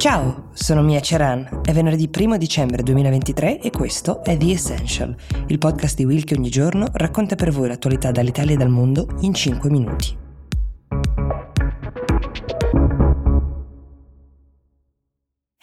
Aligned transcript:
Ciao, 0.00 0.48
sono 0.54 0.80
Mia 0.80 1.00
Ceran, 1.00 1.60
è 1.62 1.72
venerdì 1.72 2.08
1 2.18 2.38
dicembre 2.38 2.82
2023 2.82 3.60
e 3.60 3.68
questo 3.68 4.24
è 4.24 4.34
The 4.34 4.50
Essential, 4.50 5.14
il 5.48 5.58
podcast 5.58 5.94
di 5.94 6.06
Will 6.06 6.24
che 6.24 6.34
ogni 6.34 6.48
giorno 6.48 6.86
racconta 6.92 7.34
per 7.34 7.50
voi 7.50 7.68
l'attualità 7.68 8.10
dall'Italia 8.10 8.54
e 8.54 8.56
dal 8.56 8.70
mondo 8.70 9.18
in 9.20 9.34
5 9.34 9.68
minuti. 9.68 10.29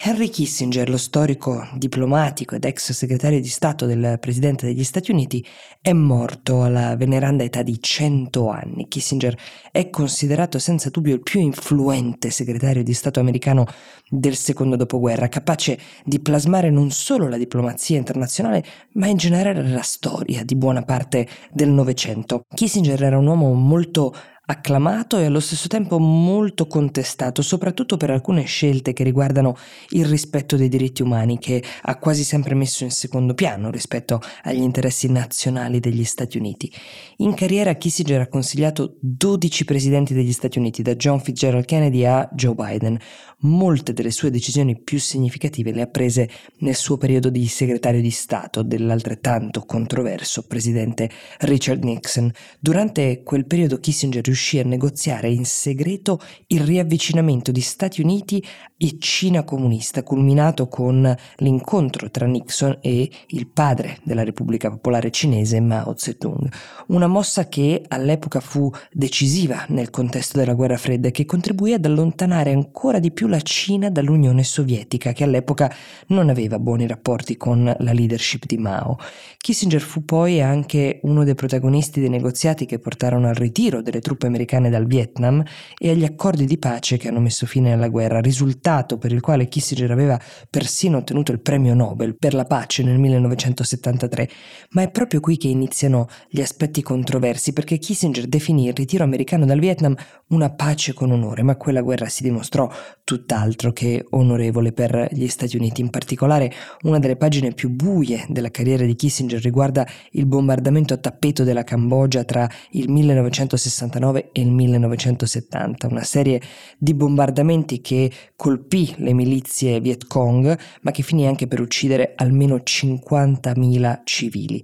Henry 0.07 0.29
Kissinger, 0.29 0.89
lo 0.89 0.95
storico 0.95 1.67
diplomatico 1.75 2.55
ed 2.55 2.63
ex 2.63 2.93
segretario 2.93 3.41
di 3.41 3.49
Stato 3.49 3.85
del 3.85 4.17
Presidente 4.21 4.65
degli 4.65 4.85
Stati 4.85 5.11
Uniti, 5.11 5.45
è 5.81 5.91
morto 5.91 6.63
alla 6.63 6.95
veneranda 6.95 7.43
età 7.43 7.61
di 7.61 7.77
100 7.77 8.49
anni. 8.49 8.87
Kissinger 8.87 9.37
è 9.69 9.89
considerato 9.89 10.59
senza 10.59 10.89
dubbio 10.91 11.13
il 11.13 11.21
più 11.21 11.41
influente 11.41 12.29
segretario 12.29 12.83
di 12.83 12.93
Stato 12.93 13.19
americano 13.19 13.65
del 14.09 14.37
secondo 14.37 14.77
dopoguerra, 14.77 15.27
capace 15.27 15.77
di 16.05 16.21
plasmare 16.21 16.69
non 16.69 16.89
solo 16.89 17.27
la 17.27 17.35
diplomazia 17.35 17.97
internazionale, 17.97 18.63
ma 18.93 19.07
in 19.07 19.17
generale 19.17 19.61
la 19.67 19.81
storia 19.81 20.45
di 20.45 20.55
buona 20.55 20.83
parte 20.83 21.27
del 21.51 21.67
Novecento. 21.67 22.45
Kissinger 22.55 23.03
era 23.03 23.17
un 23.17 23.27
uomo 23.27 23.51
molto 23.51 24.15
acclamato 24.49 25.17
e 25.17 25.25
allo 25.25 25.41
stesso 25.41 25.67
tempo 25.67 25.99
molto 25.99 26.67
contestato, 26.67 27.41
soprattutto 27.41 27.97
per 27.97 28.11
alcune 28.11 28.43
scelte 28.43 28.93
che 28.93 29.03
riguardano 29.03 29.57
il 29.89 30.05
rispetto 30.05 30.55
dei 30.55 30.69
diritti 30.69 31.01
umani, 31.01 31.37
che 31.37 31.61
ha 31.81 31.97
quasi 31.97 32.23
sempre 32.23 32.55
messo 32.55 32.85
in 32.85 32.91
secondo 32.91 33.33
piano 33.33 33.69
rispetto 33.69 34.21
agli 34.43 34.61
interessi 34.61 35.11
nazionali 35.11 35.81
degli 35.81 36.05
Stati 36.05 36.37
Uniti. 36.37 36.71
In 37.17 37.33
carriera 37.33 37.75
Kissinger 37.75 38.21
ha 38.21 38.27
consigliato 38.27 38.95
12 39.01 39.65
presidenti 39.65 40.13
degli 40.13 40.31
Stati 40.31 40.59
Uniti, 40.59 40.81
da 40.81 40.95
John 40.95 41.19
Fitzgerald 41.19 41.65
Kennedy 41.65 42.05
a 42.05 42.29
Joe 42.33 42.55
Biden. 42.55 42.97
Molte 43.41 43.93
delle 43.93 44.11
sue 44.11 44.31
decisioni 44.31 44.79
più 44.79 44.99
significative 44.99 45.71
le 45.71 45.81
ha 45.83 45.87
prese 45.87 46.27
nel 46.59 46.73
suo 46.73 46.97
periodo 46.97 47.29
di 47.29 47.45
segretario 47.47 48.01
di 48.01 48.09
Stato 48.09 48.63
dell'altrettanto 48.63 49.61
controverso 49.61 50.47
presidente 50.47 51.09
Richard 51.39 51.83
Nixon. 51.83 52.31
Durante 52.59 53.21
quel 53.23 53.45
periodo 53.45 53.77
Kissinger 53.77 54.23
riuscì 54.23 54.36
a 54.59 54.63
negoziare 54.63 55.29
in 55.29 55.45
segreto 55.45 56.19
il 56.47 56.61
riavvicinamento 56.61 57.51
di 57.51 57.61
Stati 57.61 58.01
Uniti 58.01 58.43
e 58.77 58.97
Cina 58.99 59.43
comunista, 59.43 60.03
culminato 60.03 60.67
con 60.67 61.15
l'incontro 61.37 62.11
tra 62.11 62.27
Nixon 62.27 62.77
e 62.81 63.09
il 63.27 63.47
padre 63.47 63.97
della 64.03 64.23
Repubblica 64.23 64.69
Popolare 64.69 65.09
Cinese, 65.09 65.59
Mao 65.59 65.95
Zedong. 65.97 66.47
Una 66.87 67.07
mossa 67.07 67.47
che 67.49 67.83
all'epoca 67.87 68.39
fu 68.39 68.71
decisiva 68.91 69.65
nel 69.69 69.89
contesto 69.89 70.37
della 70.37 70.53
guerra 70.53 70.77
fredda 70.77 71.07
e 71.07 71.11
che 71.11 71.25
contribuì 71.25 71.73
ad 71.73 71.85
allontanare 71.85 72.51
ancora 72.51 72.99
di 72.99 73.11
più 73.11 73.27
la 73.27 73.41
Cina 73.41 73.89
dall'Unione 73.89 74.43
Sovietica, 74.43 75.11
che 75.11 75.23
all'epoca 75.23 75.73
non 76.07 76.29
aveva 76.29 76.59
buoni 76.59 76.85
rapporti 76.85 77.35
con 77.35 77.63
la 77.63 77.91
leadership 77.91 78.45
di 78.45 78.57
Mao. 78.57 78.97
Kissinger 79.37 79.81
fu 79.81 80.05
poi 80.05 80.41
anche 80.41 80.99
uno 81.03 81.23
dei 81.23 81.35
protagonisti 81.35 81.99
dei 81.99 82.09
negoziati 82.09 82.65
che 82.65 82.79
portarono 82.79 83.27
al 83.27 83.35
ritiro 83.35 83.81
delle 83.81 84.01
truppe 84.01 84.26
americane 84.27 84.69
dal 84.69 84.85
Vietnam 84.85 85.43
e 85.77 85.89
agli 85.89 86.03
accordi 86.03 86.45
di 86.45 86.57
pace 86.57 86.97
che 86.97 87.07
hanno 87.07 87.19
messo 87.19 87.45
fine 87.45 87.73
alla 87.73 87.87
guerra, 87.87 88.19
risultato 88.19 88.97
per 88.97 89.11
il 89.11 89.21
quale 89.21 89.47
Kissinger 89.47 89.91
aveva 89.91 90.19
persino 90.49 90.97
ottenuto 90.97 91.31
il 91.31 91.41
premio 91.41 91.73
Nobel 91.73 92.15
per 92.17 92.33
la 92.33 92.45
pace 92.45 92.83
nel 92.83 92.99
1973. 92.99 94.29
Ma 94.71 94.81
è 94.83 94.91
proprio 94.91 95.19
qui 95.19 95.37
che 95.37 95.47
iniziano 95.47 96.07
gli 96.29 96.41
aspetti 96.41 96.81
controversi, 96.81 97.53
perché 97.53 97.77
Kissinger 97.77 98.27
definì 98.27 98.67
il 98.67 98.73
ritiro 98.73 99.03
americano 99.03 99.45
dal 99.45 99.59
Vietnam 99.59 99.95
una 100.27 100.49
pace 100.49 100.93
con 100.93 101.11
onore, 101.11 101.43
ma 101.43 101.55
quella 101.55 101.81
guerra 101.81 102.07
si 102.07 102.23
dimostrò 102.23 102.69
tutt'altro 103.03 103.71
che 103.71 104.05
onorevole 104.09 104.71
per 104.73 105.07
gli 105.11 105.27
Stati 105.27 105.55
Uniti. 105.55 105.81
In 105.81 105.89
particolare, 105.89 106.51
una 106.83 106.99
delle 106.99 107.15
pagine 107.15 107.53
più 107.53 107.69
buie 107.69 108.25
della 108.27 108.51
carriera 108.51 108.85
di 108.85 108.95
Kissinger 108.95 109.41
riguarda 109.41 109.87
il 110.11 110.25
bombardamento 110.25 110.93
a 110.93 110.97
tappeto 110.97 111.43
della 111.43 111.63
Cambogia 111.63 112.23
tra 112.23 112.49
il 112.71 112.89
1969 112.89 114.16
1969 114.17 114.29
e 114.31 114.41
il 114.41 114.51
1970, 114.51 115.87
una 115.87 116.03
serie 116.03 116.41
di 116.77 116.93
bombardamenti 116.93 117.81
che 117.81 118.11
colpì 118.35 118.93
le 118.97 119.13
milizie 119.13 119.79
Viet 119.79 120.07
Cong, 120.07 120.57
ma 120.81 120.91
che 120.91 121.03
finì 121.03 121.27
anche 121.27 121.47
per 121.47 121.61
uccidere 121.61 122.13
almeno 122.15 122.55
50.000 122.55 124.01
civili. 124.03 124.63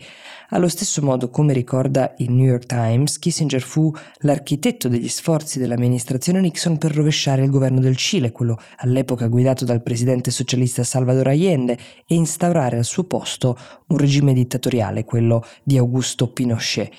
Allo 0.49 0.67
stesso 0.67 1.01
modo, 1.01 1.29
come 1.29 1.53
ricorda 1.53 2.13
il 2.17 2.31
New 2.31 2.45
York 2.45 2.65
Times, 2.67 3.17
Kissinger 3.17 3.61
fu 3.61 3.91
l'architetto 4.19 4.87
degli 4.87 5.07
sforzi 5.07 5.57
dell'amministrazione 5.57 6.41
Nixon 6.41 6.77
per 6.77 6.93
rovesciare 6.93 7.43
il 7.43 7.49
governo 7.49 7.79
del 7.79 7.97
Cile, 7.97 8.31
quello 8.31 8.59
all'epoca 8.77 9.27
guidato 9.27 9.65
dal 9.65 9.81
presidente 9.81 10.29
socialista 10.29 10.83
Salvador 10.83 11.29
Allende, 11.29 11.77
e 12.05 12.13
instaurare 12.15 12.77
al 12.77 12.85
suo 12.85 13.05
posto 13.05 13.57
un 13.87 13.97
regime 13.97 14.33
dittatoriale, 14.33 15.05
quello 15.05 15.43
di 15.63 15.77
Augusto 15.77 16.31
Pinochet. 16.31 16.91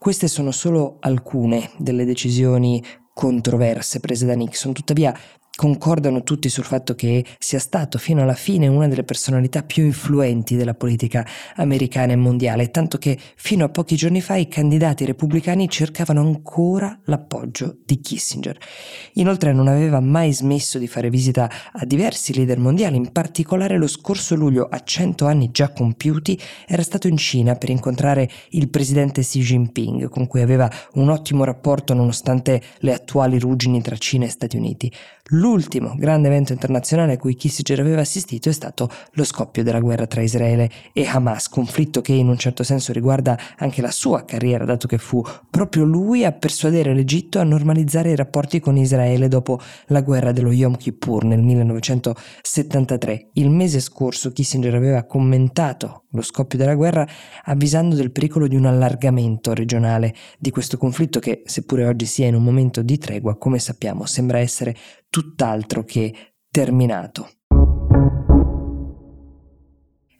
Queste 0.00 0.28
sono 0.28 0.50
solo 0.50 0.96
alcune 1.00 1.72
delle 1.76 2.06
decisioni 2.06 2.82
controverse 3.12 4.00
prese 4.00 4.24
da 4.24 4.32
Nixon, 4.32 4.72
tuttavia 4.72 5.14
concordano 5.60 6.22
tutti 6.22 6.48
sul 6.48 6.64
fatto 6.64 6.94
che 6.94 7.22
sia 7.38 7.58
stato 7.58 7.98
fino 7.98 8.22
alla 8.22 8.32
fine 8.32 8.66
una 8.66 8.88
delle 8.88 9.04
personalità 9.04 9.62
più 9.62 9.84
influenti 9.84 10.56
della 10.56 10.72
politica 10.72 11.26
americana 11.56 12.12
e 12.12 12.16
mondiale, 12.16 12.70
tanto 12.70 12.96
che 12.96 13.18
fino 13.36 13.66
a 13.66 13.68
pochi 13.68 13.94
giorni 13.94 14.22
fa 14.22 14.36
i 14.36 14.48
candidati 14.48 15.04
repubblicani 15.04 15.68
cercavano 15.68 16.22
ancora 16.22 16.98
l'appoggio 17.04 17.76
di 17.84 18.00
Kissinger. 18.00 18.56
Inoltre 19.16 19.52
non 19.52 19.68
aveva 19.68 20.00
mai 20.00 20.32
smesso 20.32 20.78
di 20.78 20.86
fare 20.86 21.10
visita 21.10 21.50
a 21.72 21.84
diversi 21.84 22.32
leader 22.32 22.58
mondiali, 22.58 22.96
in 22.96 23.12
particolare 23.12 23.76
lo 23.76 23.86
scorso 23.86 24.34
luglio, 24.34 24.66
a 24.66 24.82
100 24.82 25.26
anni 25.26 25.50
già 25.50 25.72
compiuti, 25.72 26.40
era 26.66 26.82
stato 26.82 27.06
in 27.06 27.18
Cina 27.18 27.56
per 27.56 27.68
incontrare 27.68 28.30
il 28.52 28.70
presidente 28.70 29.20
Xi 29.20 29.40
Jinping, 29.40 30.08
con 30.08 30.26
cui 30.26 30.40
aveva 30.40 30.70
un 30.94 31.10
ottimo 31.10 31.44
rapporto 31.44 31.92
nonostante 31.92 32.62
le 32.78 32.94
attuali 32.94 33.38
ruggini 33.38 33.82
tra 33.82 33.98
Cina 33.98 34.24
e 34.24 34.30
Stati 34.30 34.56
Uniti. 34.56 34.90
L'ultimo 35.32 35.94
grande 35.96 36.26
evento 36.26 36.52
internazionale 36.52 37.12
a 37.12 37.16
cui 37.16 37.36
Kissinger 37.36 37.78
aveva 37.78 38.00
assistito 38.00 38.48
è 38.48 38.52
stato 38.52 38.90
lo 39.12 39.22
scoppio 39.22 39.62
della 39.62 39.78
guerra 39.78 40.08
tra 40.08 40.22
Israele 40.22 40.68
e 40.92 41.06
Hamas, 41.06 41.48
conflitto 41.48 42.00
che 42.00 42.12
in 42.12 42.26
un 42.26 42.36
certo 42.36 42.64
senso 42.64 42.92
riguarda 42.92 43.38
anche 43.58 43.80
la 43.80 43.92
sua 43.92 44.24
carriera, 44.24 44.64
dato 44.64 44.88
che 44.88 44.98
fu 44.98 45.22
proprio 45.48 45.84
lui 45.84 46.24
a 46.24 46.32
persuadere 46.32 46.94
l'Egitto 46.94 47.38
a 47.38 47.44
normalizzare 47.44 48.10
i 48.10 48.16
rapporti 48.16 48.58
con 48.58 48.76
Israele 48.76 49.28
dopo 49.28 49.60
la 49.86 50.00
guerra 50.00 50.32
dello 50.32 50.50
Yom 50.50 50.76
Kippur 50.76 51.24
nel 51.24 51.42
1973. 51.42 53.28
Il 53.34 53.50
mese 53.50 53.78
scorso 53.78 54.32
Kissinger 54.32 54.74
aveva 54.74 55.04
commentato 55.04 56.06
lo 56.10 56.22
scoppio 56.22 56.58
della 56.58 56.74
guerra 56.74 57.06
avvisando 57.44 57.94
del 57.94 58.10
pericolo 58.10 58.48
di 58.48 58.56
un 58.56 58.66
allargamento 58.66 59.54
regionale 59.54 60.12
di 60.40 60.50
questo 60.50 60.76
conflitto 60.76 61.20
che, 61.20 61.42
seppure 61.44 61.86
oggi 61.86 62.06
sia 62.06 62.26
in 62.26 62.34
un 62.34 62.42
momento 62.42 62.82
di 62.82 62.98
tregua, 62.98 63.36
come 63.36 63.60
sappiamo, 63.60 64.06
sembra 64.06 64.38
essere 64.38 64.74
tutt'altro 65.10 65.84
che 65.84 66.36
terminato. 66.48 67.39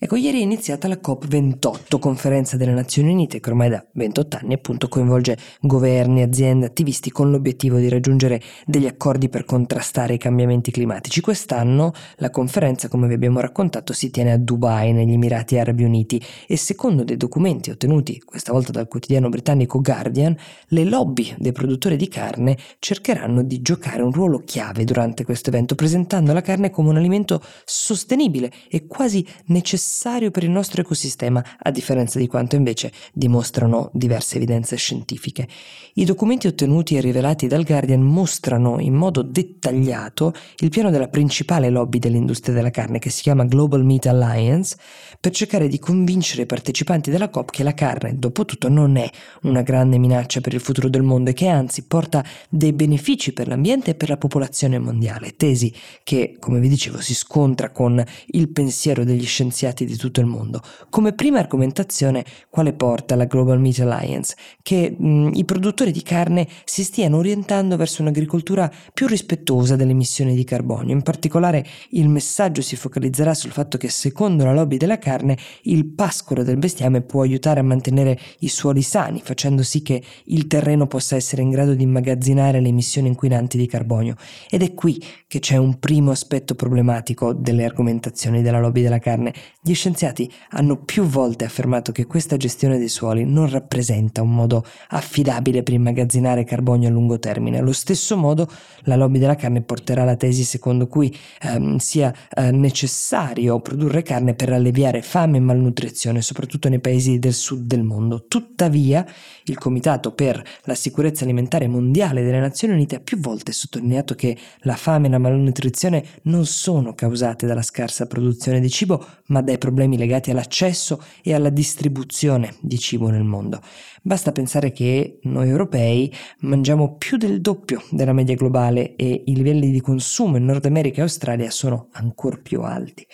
Ecco, 0.02 0.16
ieri 0.16 0.40
è 0.40 0.42
iniziata 0.42 0.88
la 0.88 0.98
COP28, 0.98 1.98
conferenza 1.98 2.56
delle 2.56 2.72
Nazioni 2.72 3.12
Unite, 3.12 3.38
che 3.38 3.50
ormai 3.50 3.68
da 3.68 3.84
28 3.92 4.38
anni 4.40 4.54
appunto 4.54 4.88
coinvolge 4.88 5.36
governi, 5.60 6.22
aziende, 6.22 6.64
attivisti 6.64 7.10
con 7.10 7.30
l'obiettivo 7.30 7.76
di 7.76 7.86
raggiungere 7.90 8.40
degli 8.64 8.86
accordi 8.86 9.28
per 9.28 9.44
contrastare 9.44 10.14
i 10.14 10.18
cambiamenti 10.18 10.70
climatici. 10.70 11.20
Quest'anno 11.20 11.92
la 12.16 12.30
conferenza, 12.30 12.88
come 12.88 13.08
vi 13.08 13.12
abbiamo 13.12 13.40
raccontato, 13.40 13.92
si 13.92 14.10
tiene 14.10 14.32
a 14.32 14.38
Dubai, 14.38 14.94
negli 14.94 15.12
Emirati 15.12 15.58
Arabi 15.58 15.84
Uniti, 15.84 16.18
e 16.46 16.56
secondo 16.56 17.04
dei 17.04 17.18
documenti 17.18 17.68
ottenuti 17.68 18.22
questa 18.24 18.52
volta 18.52 18.72
dal 18.72 18.88
quotidiano 18.88 19.28
britannico 19.28 19.82
Guardian, 19.82 20.34
le 20.68 20.84
lobby 20.84 21.34
dei 21.36 21.52
produttori 21.52 21.96
di 21.96 22.08
carne 22.08 22.56
cercheranno 22.78 23.42
di 23.42 23.60
giocare 23.60 24.00
un 24.00 24.12
ruolo 24.12 24.38
chiave 24.38 24.84
durante 24.84 25.24
questo 25.24 25.50
evento, 25.50 25.74
presentando 25.74 26.32
la 26.32 26.40
carne 26.40 26.70
come 26.70 26.88
un 26.88 26.96
alimento 26.96 27.42
sostenibile 27.66 28.50
e 28.70 28.86
quasi 28.86 29.22
necessario 29.48 29.88
necessario 29.90 30.30
per 30.30 30.44
il 30.44 30.50
nostro 30.50 30.82
ecosistema, 30.82 31.44
a 31.58 31.70
differenza 31.72 32.20
di 32.20 32.28
quanto 32.28 32.54
invece 32.54 32.92
dimostrano 33.12 33.90
diverse 33.92 34.36
evidenze 34.36 34.76
scientifiche. 34.76 35.48
I 35.94 36.04
documenti 36.04 36.46
ottenuti 36.46 36.96
e 36.96 37.00
rivelati 37.00 37.48
dal 37.48 37.64
Guardian 37.64 38.00
mostrano 38.00 38.78
in 38.78 38.94
modo 38.94 39.22
dettagliato 39.22 40.32
il 40.58 40.68
piano 40.68 40.90
della 40.90 41.08
principale 41.08 41.70
lobby 41.70 41.98
dell'industria 41.98 42.54
della 42.54 42.70
carne, 42.70 43.00
che 43.00 43.10
si 43.10 43.22
chiama 43.22 43.44
Global 43.44 43.84
Meat 43.84 44.06
Alliance, 44.06 44.76
per 45.18 45.32
cercare 45.32 45.66
di 45.66 45.80
convincere 45.80 46.42
i 46.42 46.46
partecipanti 46.46 47.10
della 47.10 47.28
COP 47.28 47.50
che 47.50 47.64
la 47.64 47.74
carne, 47.74 48.16
dopo 48.16 48.44
tutto, 48.44 48.68
non 48.68 48.96
è 48.96 49.10
una 49.42 49.62
grande 49.62 49.98
minaccia 49.98 50.40
per 50.40 50.54
il 50.54 50.60
futuro 50.60 50.88
del 50.88 51.02
mondo 51.02 51.30
e 51.30 51.32
che 51.32 51.48
anzi 51.48 51.82
porta 51.82 52.24
dei 52.48 52.72
benefici 52.72 53.32
per 53.32 53.48
l'ambiente 53.48 53.90
e 53.90 53.94
per 53.96 54.08
la 54.08 54.16
popolazione 54.16 54.78
mondiale, 54.78 55.34
tesi 55.34 55.74
che, 56.04 56.36
come 56.38 56.60
vi 56.60 56.68
dicevo, 56.68 57.00
si 57.00 57.14
scontra 57.14 57.70
con 57.70 58.02
il 58.26 58.50
pensiero 58.50 59.02
degli 59.02 59.26
scienziati 59.26 59.78
inquinanti 59.80 59.84
di 59.84 59.96
tutto 59.96 60.20
il 60.20 60.26
mondo. 60.26 60.60
Come 60.88 61.12
prima 61.12 61.38
argomentazione, 61.38 62.24
quale 62.48 62.72
porta 62.72 63.14
la 63.14 63.24
Global 63.24 63.60
Meat 63.60 63.80
Alliance? 63.80 64.36
Che 64.62 64.94
mh, 64.96 65.30
i 65.34 65.44
produttori 65.44 65.92
di 65.92 66.02
carne 66.02 66.46
si 66.64 66.84
stiano 66.84 67.18
orientando 67.18 67.76
verso 67.76 68.02
un'agricoltura 68.02 68.70
più 68.92 69.06
rispettosa 69.06 69.76
delle 69.76 69.92
emissioni 69.92 70.34
di 70.34 70.44
carbonio. 70.44 70.94
In 70.94 71.02
particolare 71.02 71.64
il 71.90 72.08
messaggio 72.08 72.62
si 72.62 72.76
focalizzerà 72.76 73.34
sul 73.34 73.52
fatto 73.52 73.78
che 73.78 73.88
secondo 73.88 74.44
la 74.44 74.52
lobby 74.52 74.76
della 74.76 74.98
carne 74.98 75.38
il 75.62 75.86
pascolo 75.86 76.42
del 76.42 76.58
bestiame 76.58 77.02
può 77.02 77.22
aiutare 77.22 77.60
a 77.60 77.64
mantenere 77.64 78.18
i 78.40 78.48
suoli 78.48 78.82
sani, 78.82 79.20
facendo 79.22 79.62
sì 79.62 79.82
che 79.82 80.02
il 80.26 80.46
terreno 80.46 80.86
possa 80.86 81.16
essere 81.16 81.42
in 81.42 81.50
grado 81.50 81.74
di 81.74 81.82
immagazzinare 81.82 82.60
le 82.60 82.68
emissioni 82.68 83.08
inquinanti 83.08 83.56
di 83.56 83.66
carbonio. 83.66 84.16
Ed 84.48 84.62
è 84.62 84.74
qui 84.74 85.02
che 85.26 85.38
c'è 85.38 85.56
un 85.56 85.78
primo 85.78 86.10
aspetto 86.10 86.54
problematico 86.54 87.32
delle 87.32 87.64
argomentazioni 87.64 88.42
della 88.42 88.58
lobby 88.58 88.82
della 88.82 88.98
carne. 88.98 89.32
Gli 89.62 89.69
scienziati 89.74 90.30
hanno 90.50 90.76
più 90.76 91.04
volte 91.04 91.44
affermato 91.44 91.92
che 91.92 92.06
questa 92.06 92.36
gestione 92.36 92.78
dei 92.78 92.88
suoli 92.88 93.24
non 93.24 93.48
rappresenta 93.48 94.22
un 94.22 94.34
modo 94.34 94.64
affidabile 94.88 95.62
per 95.62 95.74
immagazzinare 95.74 96.44
carbonio 96.44 96.88
a 96.88 96.92
lungo 96.92 97.18
termine. 97.18 97.58
Allo 97.58 97.72
stesso 97.72 98.16
modo 98.16 98.48
la 98.84 98.96
lobby 98.96 99.18
della 99.18 99.36
carne 99.36 99.62
porterà 99.62 100.04
la 100.04 100.16
tesi 100.16 100.44
secondo 100.44 100.86
cui 100.86 101.16
ehm, 101.42 101.76
sia 101.76 102.12
eh, 102.34 102.50
necessario 102.50 103.60
produrre 103.60 104.02
carne 104.02 104.34
per 104.34 104.52
alleviare 104.52 105.02
fame 105.02 105.38
e 105.38 105.40
malnutrizione, 105.40 106.22
soprattutto 106.22 106.68
nei 106.68 106.80
paesi 106.80 107.18
del 107.18 107.34
sud 107.34 107.66
del 107.66 107.82
mondo. 107.82 108.26
Tuttavia, 108.26 109.06
il 109.44 109.58
Comitato 109.58 110.12
per 110.12 110.42
la 110.64 110.74
sicurezza 110.74 111.24
alimentare 111.24 111.68
mondiale 111.68 112.22
delle 112.22 112.40
Nazioni 112.40 112.74
Unite 112.74 112.96
ha 112.96 113.00
più 113.00 113.18
volte 113.18 113.52
sottolineato 113.52 114.14
che 114.14 114.36
la 114.60 114.76
fame 114.76 115.06
e 115.06 115.10
la 115.10 115.18
malnutrizione 115.18 116.04
non 116.22 116.46
sono 116.46 116.94
causate 116.94 117.46
dalla 117.46 117.62
scarsa 117.62 118.06
produzione 118.06 118.60
di 118.60 118.70
cibo, 118.70 119.04
ma 119.26 119.40
dai 119.42 119.58
problemi 119.60 119.96
legati 119.96 120.32
all'accesso 120.32 121.00
e 121.22 121.32
alla 121.32 121.50
distribuzione 121.50 122.56
di 122.60 122.76
cibo 122.78 123.08
nel 123.08 123.22
mondo. 123.22 123.60
Basta 124.02 124.32
pensare 124.32 124.72
che 124.72 125.20
noi 125.22 125.48
europei 125.48 126.12
mangiamo 126.40 126.96
più 126.96 127.16
del 127.16 127.40
doppio 127.40 127.82
della 127.90 128.12
media 128.12 128.34
globale 128.34 128.96
e 128.96 129.22
i 129.26 129.34
livelli 129.36 129.70
di 129.70 129.80
consumo 129.80 130.36
in 130.36 130.46
Nord 130.46 130.64
America 130.64 130.98
e 130.98 131.02
Australia 131.02 131.50
sono 131.50 131.88
ancora 131.92 132.38
più 132.42 132.62
alti. 132.62 133.06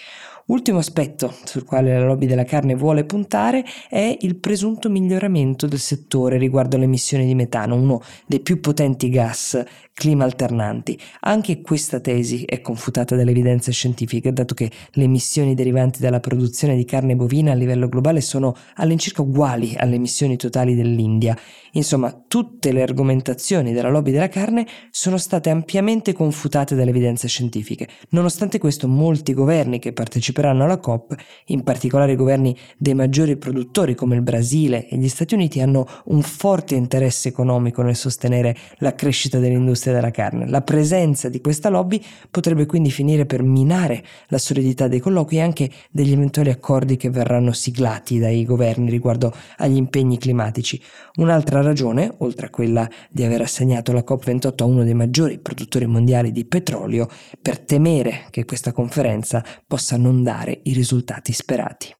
Ultimo 0.49 0.79
aspetto 0.79 1.35
sul 1.45 1.65
quale 1.65 1.99
la 1.99 2.05
lobby 2.07 2.27
della 2.27 2.45
carne 2.45 2.77
vuole 2.77 3.05
puntare 3.05 3.65
è 3.89 4.17
il 4.21 4.37
presunto 4.37 4.89
miglioramento 4.89 5.67
del 5.67 5.81
settore 5.81 6.39
riguardo 6.39 6.77
alle 6.77 6.85
emissioni 6.85 7.27
di 7.27 7.35
metano, 7.35 7.75
uno 7.75 8.01
dei 8.29 8.39
più 8.39 8.61
potenti 8.61 9.09
gas 9.09 9.61
clima 9.97 10.25
alternanti. 10.25 11.01
Anche 11.21 11.63
questa 11.63 12.01
tesi 12.01 12.45
è 12.45 12.61
confutata 12.61 13.17
dalle 13.17 13.31
evidenze 13.31 13.73
scientifiche, 13.73 14.31
dato 14.31 14.53
che 14.53 14.71
le 14.91 15.05
emissioni 15.05 15.55
derivanti 15.55 16.01
dalla 16.01 16.21
produzione 16.21 16.77
di 16.77 16.85
carne 16.85 17.17
bovina 17.17 17.53
a 17.53 17.55
livello 17.55 17.89
globale 17.89 18.21
sono 18.21 18.55
all'incirca 18.75 19.23
uguali 19.23 19.75
alle 19.75 19.95
emissioni 19.95 20.37
totali 20.37 20.75
dell'India. 20.75 21.35
Insomma, 21.73 22.13
tutte 22.29 22.73
le 22.73 22.83
argomentazioni 22.83 23.73
della 23.73 23.89
lobby 23.89 24.11
della 24.11 24.29
carne 24.29 24.67
sono 24.91 25.17
state 25.17 25.49
ampiamente 25.49 26.13
confutate 26.13 26.75
dalle 26.75 26.91
evidenze 26.91 27.27
scientifiche. 27.27 27.89
Nonostante 28.11 28.59
questo, 28.59 28.89
molti 28.89 29.33
governi 29.33 29.79
che 29.79 29.95
parteciperanno 30.37 30.65
alla 30.65 30.79
COP, 30.79 31.15
in 31.47 31.63
particolare 31.63 32.13
i 32.13 32.17
governi 32.17 32.57
dei 32.77 32.95
maggiori 32.95 33.37
produttori 33.37 33.95
come 33.95 34.15
il 34.15 34.23
Brasile 34.23 34.89
e 34.89 34.97
gli 34.97 35.09
Stati 35.09 35.35
Uniti, 35.35 35.61
hanno 35.61 35.87
un 36.07 36.23
forte 36.23 36.75
interesse 36.75 37.29
economico 37.29 37.83
nel 37.83 37.97
sostenere 37.97 38.57
la 38.79 38.95
crescita 38.95 39.39
dell'industria 39.39 39.65
industria 39.87 39.95
della 39.95 40.11
carne. 40.11 40.49
La 40.49 40.63
presenza 40.63 41.29
di 41.29 41.41
questa 41.41 41.69
lobby 41.69 42.03
potrebbe 42.31 42.67
quindi 42.67 42.91
finire 42.91 43.27
per 43.27 43.43
minare 43.43 44.05
la 44.29 44.39
solidità 44.39 44.89
dei 44.89 45.01
colloqui 45.01 45.37
e 45.37 45.41
anche 45.41 45.71
degli 45.91 46.13
eventuali 46.13 46.51
accordi 46.51 46.97
che 46.97 47.11
verranno 47.11 47.53
siglati 47.53 48.19
dai 48.19 48.45
governi 48.45 48.91
riguardo 48.91 49.33
agli 49.59 49.77
impegni 49.77 50.19
climatici. 50.19 50.81
Un'altra 51.17 51.63
ragione, 51.63 52.13
oltre 52.19 52.47
a 52.47 52.51
quella 52.51 52.89
di 53.11 53.25
aver 53.25 53.43
assegnato 53.43 53.93
la 53.93 54.05
COP28 54.07 54.55
a 54.57 54.65
uno 54.65 54.85
dei 54.85 54.95
maggiori 54.95 55.39
produttori 55.39 55.87
mondiali 55.87 56.33
di 56.33 56.45
petrolio, 56.45 57.09
per 57.41 57.59
temere 57.59 58.27
che 58.31 58.45
questa 58.45 58.73
conferenza 58.73 59.45
possa 59.67 59.97
non 59.97 60.23
dare 60.27 60.59
i 60.65 60.73
risultati 60.73 61.33
sperati. 61.33 61.95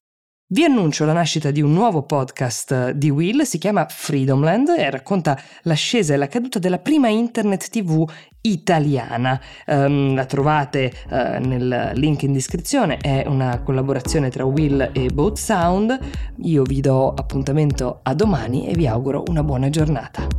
Vi 0.49 0.63
annuncio 0.65 1.05
la 1.05 1.13
nascita 1.13 1.49
di 1.49 1.61
un 1.61 1.71
nuovo 1.71 2.03
podcast 2.03 2.91
di 2.91 3.09
Will, 3.09 3.41
si 3.41 3.57
chiama 3.57 3.85
Freedomland 3.89 4.69
e 4.77 4.89
racconta 4.89 5.37
l'ascesa 5.63 6.13
e 6.13 6.17
la 6.17 6.27
caduta 6.27 6.59
della 6.59 6.79
prima 6.79 7.07
internet 7.07 7.69
TV 7.69 8.05
italiana. 8.41 9.39
Um, 9.65 10.13
la 10.13 10.25
trovate 10.25 10.91
uh, 11.09 11.15
nel 11.45 11.91
link 11.95 12.23
in 12.23 12.33
descrizione, 12.33 12.97
è 12.97 13.23
una 13.27 13.61
collaborazione 13.61 14.29
tra 14.29 14.43
Will 14.43 14.91
e 14.93 15.07
Boat 15.07 15.37
Sound. 15.37 15.97
Io 16.43 16.63
vi 16.63 16.81
do 16.81 17.13
appuntamento 17.13 17.99
a 18.03 18.13
domani 18.13 18.67
e 18.67 18.73
vi 18.73 18.87
auguro 18.87 19.23
una 19.27 19.43
buona 19.43 19.69
giornata. 19.69 20.36